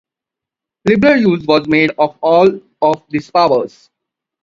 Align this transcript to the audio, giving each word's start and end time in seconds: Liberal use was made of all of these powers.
Liberal 0.83 1.17
use 1.21 1.45
was 1.45 1.67
made 1.67 1.91
of 1.99 2.17
all 2.23 2.59
of 2.81 3.03
these 3.11 3.29
powers. 3.29 3.91